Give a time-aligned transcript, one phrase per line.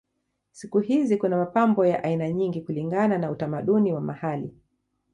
[0.51, 4.55] Siku hizi kuna mapambo ya aina nyingi kulingana na utamaduni wa mahali.